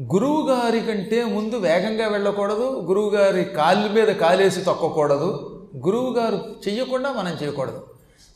[0.00, 5.28] గురువు గారి కంటే ముందు వేగంగా వెళ్ళకూడదు గురువుగారి కాళ్ళ మీద కాలేసి తొక్కకూడదు
[5.86, 6.38] గురువుగారు
[6.68, 7.86] చెయ్యకుండా మనం చేయకూడదు.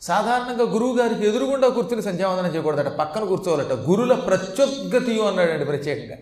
[0.01, 3.73] సాధారణంగా గురువుగారికి ఎదురుగుండా కూర్చుని సంధ్యావందనం చేయకూడదట పక్కన కూర్చోవాలట.
[3.73, 6.17] గురుల ప్రత్యుద్గతియు అన్నాడండి ప్రత్యేకంగా.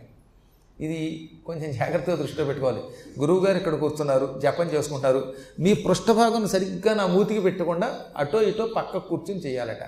[0.82, 2.82] ఇది కొంచెం జాగ్రత్తగా దృష్టిలో పెట్టుకోవాలి.
[3.20, 5.34] గురువుగారు ఇక్కడ కూర్చున్నారు జపం చేసుకుంటారు.
[5.60, 9.84] మీ పృష్ఠభాగం సరిగ్గా నా మూతికి పెట్టకుండా అటో ఇటో పక్క కూర్చుని చేయాలట.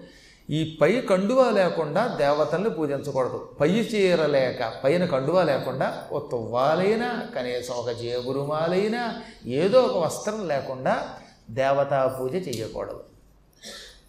[0.50, 3.50] ఈ పై కండువా లేకుండా దేవతల్ని పూజించకూడదు.
[3.60, 11.10] పై చీర లేక పైన కండువా లేకుండా ఓ తువ్వాలైనా కనీసం ఒక జేబురుమాలైనా ఏదో ఒక వస్త్రం లేకుండా
[11.50, 13.00] దేవతా పూజ చేయకూడదు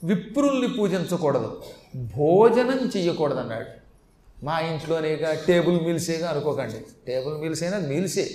[0.05, 1.63] విప్రుల్ని పూజించకూడదు.
[2.17, 3.67] భోజనం చేయకూడదు అన్నాడు
[4.45, 6.81] మా ఇంట్లోనేగా టేబుల్ మీల్సేగా అనుకోకండి.
[7.07, 8.31] టేబుల్ మీల్స్ అయినా మీల్సే.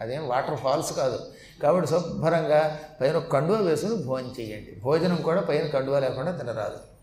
[0.00, 1.18] అదేం వాటర్ ఫాల్స్ కాదు.
[1.62, 6.93] కాబట్టి శుభ్రంగా పైన కండువా వేసుకుని భోజనం చేయండి భోజనం కూడా పైన కండువా లేకుండా తినరాదు.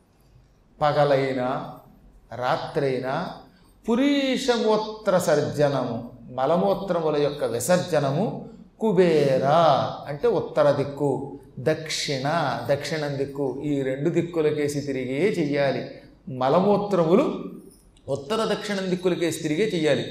[0.81, 1.47] పగలైనా
[2.33, 3.13] రాత్రైనా
[3.85, 5.97] పురీషమూత్ర సర్జనము
[6.35, 8.25] మలమూత్రముల యొక్క విసర్జనము
[8.79, 9.45] కుబేర
[10.07, 12.27] అంటే ఉత్తర దిక్కు దక్షిణ
[12.69, 15.81] దక్షిణం దిక్కు ఈ రెండు దిక్కులకేసి తిరిగే చెయ్యాలి.
[16.29, 17.25] మలమూత్రములు
[18.07, 20.05] ఉత్తర దక్షిణం దిక్కులకేసి తిరిగే చెయ్యాలి.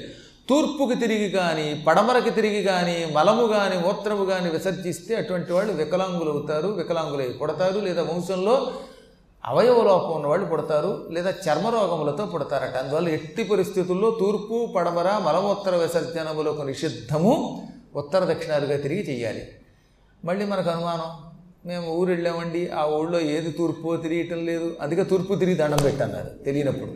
[0.49, 6.67] తూర్పుకి తిరిగి కానీ పడమరకి తిరిగి కానీ మలము కానీ మూత్రము కానీ విసర్జిస్తే అటువంటి వాళ్ళు వికలాంగులు అవుతారు
[6.67, 8.55] వికలాంగులై పుడతారు లేదా వంశంలో
[9.45, 12.77] అవయవ లోపం ఉన్నవాళ్ళు పుడతారు లేదా చర్మరోగములతో పుడతారట.
[12.77, 19.47] అందువల్ల ఎట్టి పరిస్థితుల్లో తూర్పు పడమర మలమూత్ర విసర్జనములకు నిషిద్ధము ఉత్తర దక్షిణాలుగా తిరిగి చెయ్యాలి.
[20.25, 21.31] మళ్ళీ మనకు అనుమానం
[21.65, 24.75] మేము ఊరు వెళ్ళామండి ఆ ఊళ్ళో ఏది తూర్పు తిరిగటం లేదు.
[24.81, 26.91] అందుకే తూర్పు తిరిగి దండం పెట్టన్నారు తెలియనప్పుడు.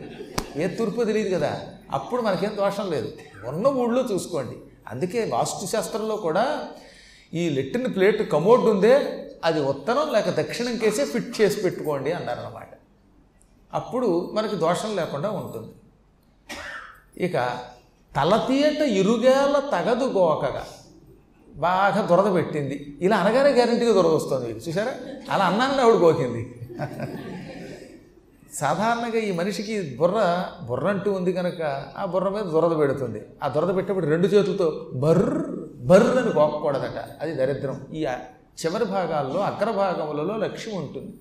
[0.58, 3.12] ఏ తూర్పు తెలియదు కదా అప్పుడు మనకేం దోషం లేదు.
[3.46, 4.56] ఉన్న ఊళ్ళో చూసుకోండి.
[4.88, 6.60] అందుకే వాస్తుశాస్త్రంలో కూడా
[7.34, 12.68] ఈ లెట్టిన ప్లేట్ కమోడ్ ఉందే అది ఉత్తరం లేక దక్షిణం కేసే ఫిట్ చేసి పెట్టుకోండి అన్నారన్నమాట.
[13.74, 15.72] అప్పుడు మనకి దోషం లేకుండా ఉంటుంది.
[17.24, 17.58] ఇక
[18.16, 20.64] తలతీయట ఇరుగేల తగదు గోకగా.
[21.54, 22.98] బాగా దురద పెట్టింది.
[23.00, 24.94] ఇలా అనగానే గ్యారంటీగా దొరద వస్తుంది చూసారా
[25.30, 26.42] అలా అన్నానని ఆవిడ గోకింది.
[28.54, 31.62] సాధారణంగా ఈ మనిషికి బుర్ర బుర్ర అంటూ ఉంది కనుక
[31.96, 33.22] ఆ బుర్ర మీద దురద పెడుతుంది.
[33.42, 35.50] ఆ దురద పెట్టేప్పుడు రెండు చేతులతో బర్ర్
[35.86, 37.86] బర్ర్ అని గోకకూడదట అది దరిద్రం.
[37.94, 38.06] ఈ
[38.56, 41.12] చివరి భాగాల్లో అగ్ర భాగములలో లక్ష్మి ఉంటుంది.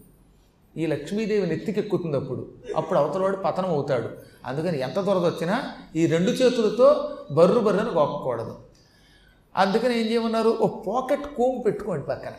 [0.78, 2.48] ఈ లక్ష్మీదేవి నెత్తికెక్కుతుంది అప్పుడు.
[2.76, 4.10] అప్పుడు అవతలవాడు పతనం అవుతాడు.
[4.46, 8.56] అందుకని ఎంత దొరద వచ్చినా ఈ రెండు చేతులతో బర్రు బర్రని గోక్కకూడదు
[9.56, 10.58] అందుకని ఏం చేయమన్నారు?
[10.62, 12.32] ఓ పాకెట్ కోమ్ పెట్టుకోండి పక్కన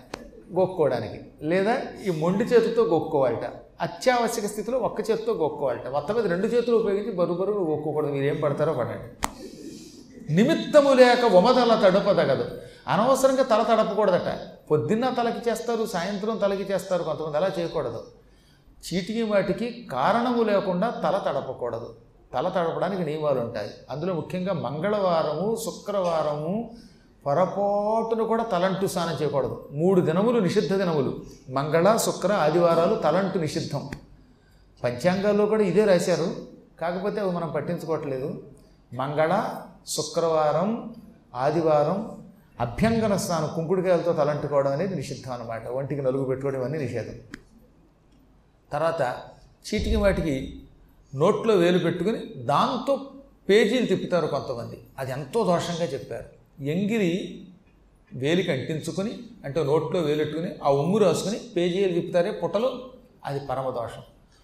[0.59, 1.25] గోక్కోవడానికి.
[1.43, 3.53] లేదా ఈ మొండి చేతితో గోక్కోవాలట.
[3.81, 5.89] అత్యావశ్యక స్థితిలో ఒక్క చేతితో గోక్కోవాలట.
[5.89, 8.13] మొత్తం మీద రెండు చేతులు ఉపయోగించి బరువు బరువు గోక్కోకూడదు.
[8.13, 9.29] మీరేం ఏం పడతారో పడండి.
[10.35, 12.47] నిమిత్తము లేక వమదల తడపదగదు.
[12.89, 14.39] అనవసరంగా తల తడపకూడదట.
[14.71, 18.05] పొద్దున్న తలకి చేస్తారు సాయంత్రం తలకి చేస్తారు కొంతమంది అలా చేయకూడదు.
[18.87, 21.95] చీటికి వాటికి కారణము లేకుండా తల తడపకూడదు.
[22.35, 23.71] తల తడపడానికి నియమాలు ఉంటాయి.
[23.91, 26.71] అందులో ముఖ్యంగా మంగళవారము శుక్రవారము
[27.27, 29.69] పొరపాటును కూడా తలంటు స్నానం చేయకూడదు.
[29.73, 31.23] మూడు దినములు నిషిద్ధ దినములు.
[31.51, 33.91] మంగళ శుక్ర ఆదివారాలు తలంటు నిషిద్ధం.
[34.85, 36.37] పంచాంగాల్లో కూడా ఇదే రాశారు.
[36.81, 38.43] కాకపోతే అవి మనం పట్టించుకోవట్లేదు.
[38.95, 40.95] మంగళ శుక్రవారం
[41.35, 42.26] ఆదివారం
[42.61, 47.17] అభ్యంగన స్నానం కుంకుడుకాయలతో తలంటుకోవడం అనేది నిషిద్ధం అనమాట ఒంటికి నలుగు పెట్టుకోవడం అన్నీ నిషేధం.
[48.73, 49.17] తర్వాత
[49.67, 50.63] చీటికి వాటికి
[51.15, 53.11] నోట్లో వేలు పెట్టుకుని దాంతో
[53.49, 54.79] పేజీలు తిప్పుతారు కొంతమంది.
[54.99, 56.25] అది ఎంతో దోషంగా చెప్పారు.
[56.63, 57.43] ఎంగిరి
[58.15, 62.91] వేలికి అంటించుకొని అంటే నోట్లో వేలెట్టుకుని ఆ ఉమ్ము రాసుకుని పేజీలు తిప్పుతారే పుటలు
[63.25, 64.03] అది పరమదోషం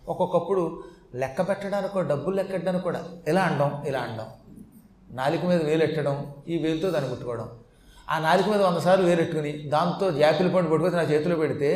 [0.08, 0.82] ఒక్కొక్కప్పుడు
[1.14, 4.26] లెక్క పెట్టడానికి కూడా డబ్బులు లెక్కడానికి కూడా ఇలా అండం ఇలా అండం.
[5.10, 7.50] నాలుక మీద వేలెట్టడం ఈ వేలుతో దాన్ని ముట్టుకోవడం.
[8.12, 11.70] ఆ నాలుగు మీద వంద సార్లు వేరెట్టుకుని దాంతో జాపిల పండు పట్టుకొచ్చి నా చేతిలో పెడితే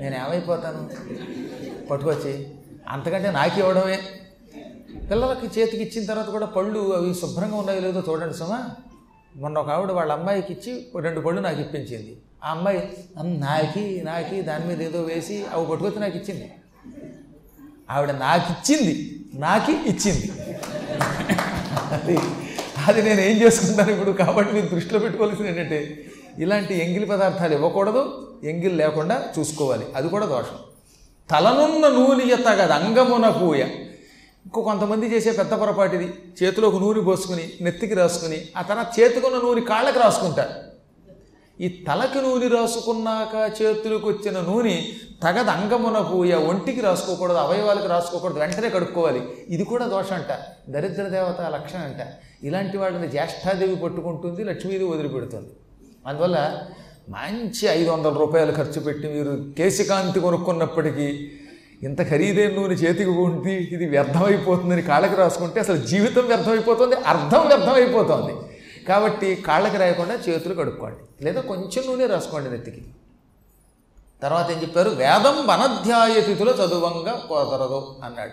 [0.00, 0.82] నేను ఏమైపోతాను?
[1.90, 2.32] పట్టుకొచ్చి
[2.94, 3.98] అంతకంటే నాకు ఇవ్వడమే.
[5.10, 8.58] పిల్లలకి చేతికి ఇచ్చిన తర్వాత కూడా పళ్ళు అవి శుభ్రంగా ఉన్నాయో లేదో చూడండి సుమా.
[9.42, 10.72] మొన్న ఒక ఆవిడ వాళ్ళ అమ్మాయికి ఇచ్చి
[11.06, 12.12] రెండు పళ్ళు నాకు ఇప్పించింది.
[12.44, 12.80] ఆ అమ్మాయి
[13.46, 16.48] నాకి నాకి దాని మీద ఏదో వేసి అవి పట్టుకొచ్చి నాకు ఇచ్చింది.
[17.94, 18.94] ఆవిడ నాకు ఇచ్చింది
[19.44, 20.28] నాకి ఇచ్చింది.
[22.88, 25.78] అది నేను ఏం చేసుకుంటాను ఇప్పుడు కాబట్టి మీరు దృష్టిలో పెట్టుకోవాల్సింది ఏంటంటే
[26.38, 28.02] ఇలాంటి ఎంగిలి పదార్థాలు ఇవ్వకూడదు
[28.44, 29.86] ఎంగిల్ లేకుండా చూసుకోవాలి.
[29.96, 30.58] అది కూడా దోషం.
[31.30, 33.62] తలనున్న నూనె ఎత్తగదు అంగమున పూయ
[34.46, 36.06] ఇంకో కొంతమంది చేసే పెద్ద పొరపాటిది
[36.42, 40.71] చేతిలోకి నూనె పోసుకుని నెత్తికి రాసుకుని ఆ తర్వాత చేతికున్న నూనె కాళ్ళకి రాసుకుంటారు.
[41.60, 44.82] ఈ తలకి నూనె రాసుకున్నాక చేతులకు వచ్చిన నూనె
[45.22, 49.22] తగద అంగమున పూయ ఒంటికి రాసుకోకూడదు అవయవాలకు రాసుకోకూడదు వెంటనే కడుక్కోవాలి.
[49.48, 50.32] ఇది కూడా దోషం అంట.
[50.70, 51.96] దరిద్ర దేవత లక్షణం అంట.
[52.44, 55.50] ఇలాంటి వాళ్ళని జ్యేష్ఠాదేవి పట్టుకుంటుంది లక్ష్మీదేవి వదిలిపెడుతుంది.
[56.06, 56.60] అందువల్ల
[57.08, 61.30] మంచి ఐదు వందల రూపాయలు ఖర్చు పెట్టి మీరు కేశకాంతి కొనుక్కున్నప్పటికీ
[61.82, 68.32] ఇంత ఖరీదైన నూనె చేతికి ఉండి ఇది వ్యర్థమైపోతుందని కాళ్ళకి రాసుకుంటే అసలు జీవితం వ్యర్థమైపోతుంది అర్థం వ్యర్థమైపోతుంది.
[68.88, 71.24] కాబట్టి కాళ్ళకి రాయకుండా చేతులు కడుక్కోండి.
[71.24, 72.84] లేదా కొంచెం నూనె రాసుకోండి నెత్తికి.
[74.22, 74.90] తర్వాత ఏం చెప్పారు?
[74.90, 78.32] వేదం వనధ్యాయ తిథులు చదువంగా కుదరదు అన్నాడు.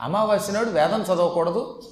[0.00, 1.82] అమావాస్య నాడు వేదం చదవకూడదు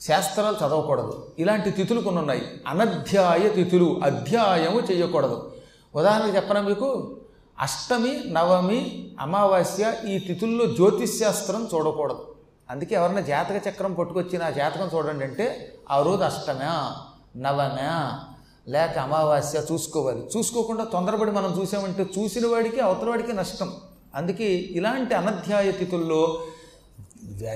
[0.00, 1.26] శాస్త్రాలు చదవకూడదు.
[1.38, 2.60] ఇలాంటి తిథులు కొన్ని ఉన్నాయి.
[2.66, 5.52] అనధ్యాయ తిథులు అధ్యాయము చేయకూడదు.
[5.94, 7.16] ఉదాహరణకు చెప్పనా మీకు?
[7.60, 12.34] అష్టమి నవమి అమావాస్య ఈ తిథుల్లో జ్యోతిష్శాస్త్రం చూడకూడదు.
[12.70, 16.96] అందుకే ఎవరైనా జాతక చక్రం పట్టుకొచ్చి నా జాతకం చూడండి అంటే ఆ రోజు అష్టమా?
[17.36, 18.20] నవమా
[18.68, 20.28] లేక అమావాస్య చూసుకోవాలి.
[20.36, 23.72] చూసుకోకుండా తొందరపడి మనం చూసామంటే చూసిన వాడికి అవతల వాడికి నష్టం.
[24.14, 26.42] అందుకే ఇలాంటి అనధ్యాయ తిథుల్లో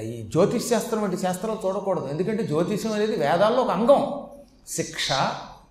[0.02, 2.06] ఈ జ్యోతిష్ శాస్త్రం వంటి శాస్త్రాలు చూడకూడదు.
[2.06, 4.26] ఎందుకంటే జ్యోతిషం అనేది వేదాల్లో ఒక అంగం.
[4.68, 5.12] శిక్ష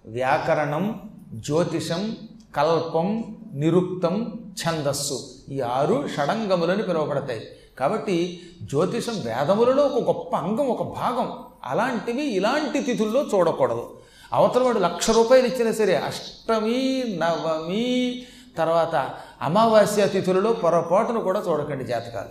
[0.05, 1.01] వ్యాకరణం
[1.33, 2.17] జ్యోతిషం
[2.55, 5.19] కల్పం నిరుక్తం ఛందస్సు.
[5.49, 7.47] ఈ ఆరు షడంగములని పిలువబడతాయి.
[7.79, 11.43] కాబట్టి జ్యోతిషం వేదములలో ఒక గొప్ప అంగం ఒక భాగం.
[11.63, 13.97] అలాంటివి ఇలాంటి తిథుల్లో చూడకూడదు.
[14.33, 18.25] అవతల వాడు లక్ష రూపాయలు ఇచ్చినా సరే అష్టమి నవమి
[18.57, 19.09] తర్వాత
[19.41, 22.29] అమావాస్య తిథులలో పొరపాటును కూడా చూడకండి జాతకాలు.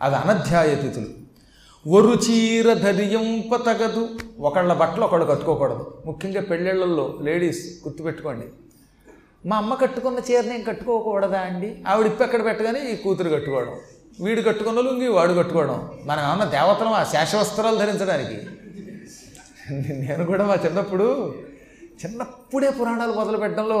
[0.00, 1.30] అవి అనధ్యాయ తిథులు.
[1.88, 4.08] ఒరు చీర ధరియంప తగదు
[4.40, 5.98] ఒకళ్ళ బట్టలు ఒకళ్ళు కట్టుకోకూడదు.
[6.06, 8.46] ముఖ్యంగా పెళ్ళిళ్ళల్లో లేడీస్ గుర్తుపెట్టుకోండి.
[9.48, 11.84] మా అమ్మ కట్టుకున్న చీర నేను కట్టుకోకూడదా అండి?
[11.88, 13.76] ఆవిడ ఇప్పు ఎక్కడ పెట్టగానే ఈ కూతురు కట్టుకోవడం.
[14.20, 15.98] వీడు కట్టుకున్న లుంగి వాడు కట్టుకోవడం.
[16.04, 18.46] మనం ఏమన్నా దేవతలం ఆ శేషవస్త్రాలు ధరించడానికి.
[19.94, 21.34] నేను కూడా మా చిన్నప్పుడు
[22.04, 23.78] చిన్నప్పుడే పురాణాలు మొదలు పెట్టడంలో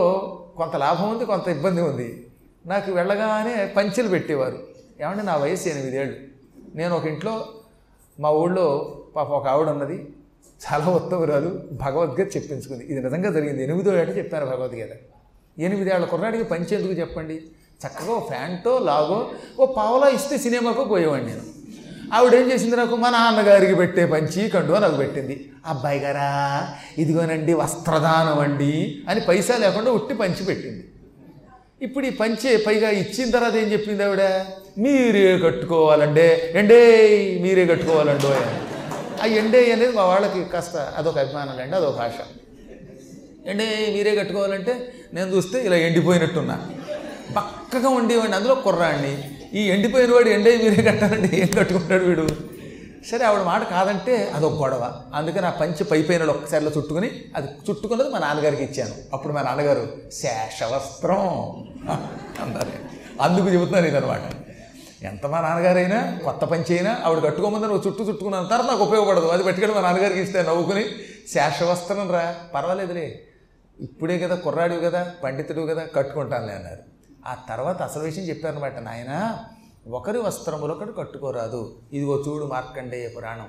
[0.56, 2.26] కొంత లాభం ఉంది కొంత ఇబ్బంది ఉంది.
[2.66, 4.58] నాకు వెళ్ళగానే పంచెలు పెట్టేవారు.
[5.00, 6.16] ఏమంటే నా వయసు ఎనిమిదేళ్ళు
[6.74, 7.48] నేను ఒక ఇంట్లో
[8.20, 10.08] మా ఊళ్ళో పాప ఒక ఆవిడ ఉన్నది.
[10.66, 11.62] చాలా ఉత్తమరాలు.
[11.72, 12.84] భగవద్గీత చెప్పించుకుంది.
[12.84, 13.62] ఇది నిజంగా జరిగింది.
[13.62, 14.88] ఎనిమిదో ఏట చెప్పారు భగవద్గీత.
[15.58, 17.42] ఎనిమిదేళ్ళ కుర్రాడికి పంచి ఎందుకు చెప్పండి?
[17.84, 19.18] చక్కగా ఓ ఫ్యాంటో లాగో
[19.60, 21.44] ఓ పావలా ఇస్తే సినిమాకు పోయేవాడిని నేను.
[22.12, 22.96] ఆవిడ ఏం చేసింది నాకు?
[22.96, 25.34] మా నాన్నగారికి పెట్టే పంచి కండువా నాకు పెట్టింది.
[25.66, 26.28] అబ్బాయి గారా
[26.98, 30.84] ఇదిగోనండి వస్త్రదానం అండి అని పైసా లేకుండా ఉట్టి పంచి పెట్టింది.
[31.82, 34.22] ఇప్పుడు ఈ పంచే పైగా ఇచ్చిన తర్వాత ఏం చెప్పింది ఆవిడ?
[34.78, 36.80] మీరే కట్టుకోవాలండే ఎండే
[37.42, 38.32] మీరే కట్టుకోవాలండో
[39.22, 42.18] ఆ ఎండే అనేది మా వాళ్ళకి కాస్త అదొక అభిమానం అండి అదొక ఆశ.
[43.46, 44.74] ఎండే మీరే కట్టుకోవాలంటే
[45.14, 46.56] నేను చూస్తే ఇలా ఎండిపోయినట్టున్నా.
[47.36, 48.36] పక్కగా ఉండేవాడిని.
[48.36, 49.12] అందులో కుర్రాడిని
[49.54, 52.26] ఈ ఎండిపోయిన వాడు ఎండే మీరే కట్టాలంటే ఏం కట్టుకుంటాడు వీడు?
[53.10, 54.92] సరే ఆవిడ మాట కాదంటే అదొక గొడవ.
[55.14, 58.94] అందుకని ఆ పంచి పై పైన ఒక్కసారిలో చుట్టుకుని అది చుట్టుకున్నది మా నాన్నగారికి ఇచ్చాను.
[59.12, 61.22] అప్పుడు మా నాన్నగారు శేషవస్త్రం
[62.40, 62.72] అన్నారు.
[63.22, 64.20] అందుకు చెబుతున్నాను ఇదనమాట
[65.04, 68.48] ఎంత మా నాన్నగారైనా కొత్త పంచి అయినా ఆవిడ కట్టుకోమందని నువ్వు చుట్టూ చుట్టుకున్నాను.
[68.48, 69.26] తర్వాత నాకు ఉపయోగపడదు.
[69.26, 70.84] అది పెట్టుకెళ్ళి మా నాన్నగారికి ఇస్తే నవ్వుకుని
[71.34, 73.20] శేషవస్త్రం రా పర్వాలేదులే.
[73.80, 76.89] ఇప్పుడే కదా కుర్రాడివి కదా పండితుడు కదా కట్టుకుంటానులే అన్నారు.
[77.26, 79.38] ఆ తర్వాత అసలు విషయం చెప్పారనమాట నాయన
[79.88, 81.74] ఒకరి వస్త్రములు ఒకటి కట్టుకోరాదు.
[81.92, 83.48] ఇదిగో చూడు మార్కండేయ పురాణం.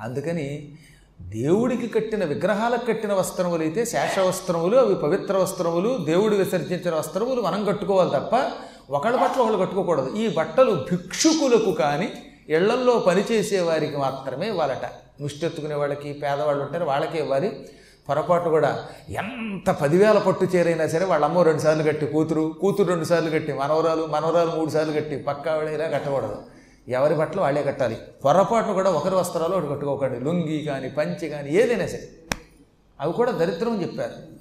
[0.00, 0.72] అందుకని
[1.20, 7.64] దేవుడికి కట్టిన విగ్రహాలకు కట్టిన వస్త్రములు అయితే శేష వస్త్రములు అవి పవిత్ర వస్త్రములు దేవుడు విసర్జించిన వస్త్రములు మనం
[7.64, 8.50] కట్టుకోవాలి తప్ప
[8.90, 10.14] ఒకళ్ళ బట్టలు ఒకళ్ళు కట్టుకోకూడదు.
[10.14, 12.12] ఈ బట్టలు భిక్షుకులకు కానీ
[12.48, 14.90] ఇళ్ళల్లో పనిచేసే వారికి మాత్రమే ఇవ్వాలట.
[15.20, 17.68] ముష్టెత్తుకునే వాళ్ళకి పేదవాళ్ళు ఉంటారు వాళ్ళకే ఇవ్వాలి.
[18.08, 23.04] పొరపాటు కూడా ఎంత పదివేల పట్టు చేరైనా సరే వాళ్ళ అమ్మ రెండు సార్లు కట్టి కూతురు కూతురు రెండు
[23.04, 26.36] సార్లు కట్టి మనవరాలు మనవరాలు మూడు సార్లు కట్టి పక్కా ఇలా కట్టకూడదు.
[26.88, 27.98] ఎవరి బట్టలు వాళ్ళే కట్టాలి.
[28.24, 30.20] పొరపాటు కూడా ఒకరి వస్త్రాలు ఒకటి కట్టుకోకండి.
[30.20, 32.08] లుంగి కానీ పంచి కానీ ఏదైనా సరే.
[33.00, 34.38] అవి కూడా దరిద్రం చెప్పారు.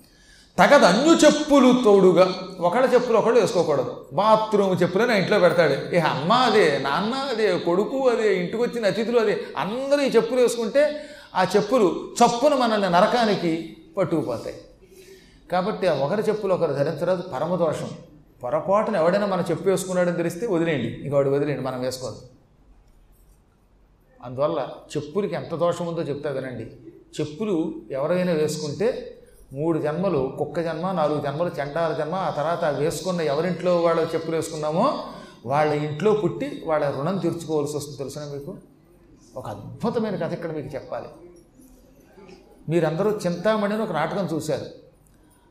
[0.60, 2.34] తగదు అన్యు చెప్పులు తోడుగా.
[2.60, 4.06] ఒకళ్ళ చెప్పులు ఒకళ్ళు వేసుకోకూడదు.
[4.14, 5.96] బాత్రూమ్ చెప్పులని ఇంట్లో పెడతాడు.
[5.96, 9.42] ఏ అమ్మ అదే నాన్న అదే కొడుకు అదే ఇంటికి వచ్చిన అతిథులు అదే.
[9.58, 11.04] అందరూ ఈ చెప్పులు వేసుకుంటే
[11.38, 11.88] ఆ చెప్పులు
[12.20, 14.56] చప్పున మనల్ని నరకానికి పట్టుకుపోతాయి.
[15.52, 17.90] కాబట్టి ఆ ఒకరి చెప్పులు ఒకరు ధరించరాదు పరమదోషం
[18.44, 20.88] పొరపాటున ఎవడైనా మనం చెప్పు వేసుకున్నాడని తెలిస్తే వదిలేయండి.
[20.88, 22.24] ఇంక వాడు వదిలేయండి మనం వేసుకోవద్దు
[24.26, 24.60] అందువల్ల
[24.96, 26.66] చెప్పులకి ఎంత దోషం ఉందో చెప్తా వినండి.
[27.20, 28.88] చెప్పులు ఎవరైనా వేసుకుంటే
[29.54, 34.86] మూడు జన్మలు కుక్క జన్మ నాలుగు జన్మలు చెండాల జన్మ ఆ తర్వాత వేసుకున్న ఎవరింట్లో వాళ్ళ చెప్పులు వేసుకున్నామో
[35.46, 38.58] వాళ్ళ ఇంట్లో పుట్టి వాళ్ళ రుణం తీర్చుకోవాల్సి వస్తుంది తెలుసిన మీకు?
[39.38, 41.08] ఒక అద్భుతమైన కథ ఇక్కడ మీకు చెప్పాలి.
[42.70, 44.66] మీరందరూ చింతామణి అని ఒక నాటకం చూశారు.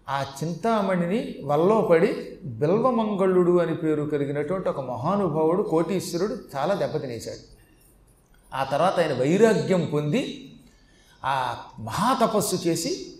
[0.08, 7.56] ఆ చింతామణిని వల్లో పడి బిల్వమంగళుడు అని పేరు కలిగినటువంటి ఒక మహానుభావుడు కోటీశ్వరుడు చాలా దెబ్బతినేశాడు.
[8.56, 10.54] ఆ తర్వాత ఆయన వైరాగ్యం పొంది
[11.24, 13.12] ఆ మహాతపస్సు చేసి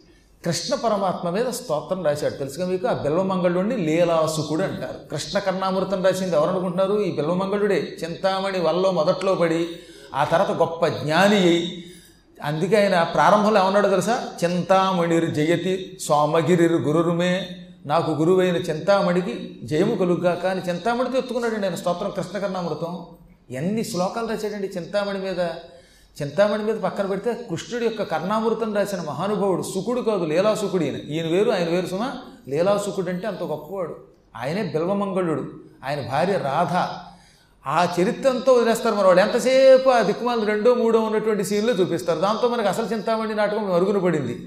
[0.45, 2.35] కృష్ణ పరమాత్మ మీద స్తోత్రం రాశాడు.
[2.35, 2.87] తెలుసుగా మీకు?
[2.87, 5.11] ఆ బిల్వమంగళుడిని లీలాసుకుడు అంటారు.
[5.11, 7.97] కృష్ణ కర్ణామృతం రాసింది ఎవరు అనుకుంటున్నారు ఈ బిల్వమంగళుడే.
[8.05, 9.69] చింతామణి వల్లో మొదట్లో పడి
[10.15, 11.85] ఆ తర్వాత గొప్ప జ్ఞాని అయి
[12.45, 14.29] అందుకే ఆయన ప్రారంభంలో ఏమన్నాడు తెలుసా?
[14.45, 17.49] చింతామణిరు జయతి సోమగిరిర్ గురురుమే.
[17.87, 21.75] నాకు గురువైన చింతామణికి జయము కలుగ్గాక అని చింతామణితో ఎత్తుకున్నాడండి ఆయన.
[21.75, 22.99] స్తోత్రం కృష్ణకర్ణామృతం.
[23.51, 25.39] ఎన్ని శ్లోకాలు రాశాడండి చింతామణి మీద.
[26.23, 30.97] చింతామణి మీద పక్కన పెడితే కృష్ణుడి యొక్క కర్ణామృతం రాసిన మహానుభావుడు సుకుడు కాదు లీలాసుకుడు ఈయన.
[30.97, 32.13] ఈయన వేరు ఆయన వేరు సుమా.
[32.49, 33.97] లీలాసుకుడు అంటే అంత గొప్పవాడు.
[34.37, 35.45] ఆయనే బిల్వమంగళుడు.
[35.85, 37.06] ఆయన భార్య రాధ.
[37.67, 39.23] ఆ చరిత్రంతో వదిలేస్తారు మన వాళ్ళు.
[39.23, 42.21] ఎంతసేపు ఆ దిక్కుమాలు రెండో మూడో ఉన్నటువంటి సీన్లో చూపిస్తారు.
[42.21, 44.39] దాంతో మనకు అసలు చింతామణి నాటకం మరుగున పడింది.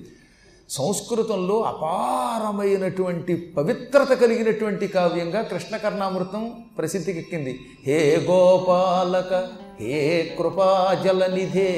[0.70, 7.60] సంస్కృతంలో అపారమైనటువంటి పవిత్రత కలిగినటువంటి కావ్యంగా కృష్ణకర్ణామృతం ప్రసిద్ధికెక్కింది.
[7.86, 9.34] హే గోపాలక
[9.80, 11.72] హే కృపాజలనిధే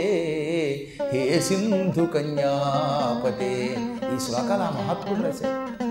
[1.14, 3.78] హే సింధు కన్యాపతే.
[4.16, 5.91] ఈ శ్లోకాలు ఆ మహాత్ముడు రాశారు.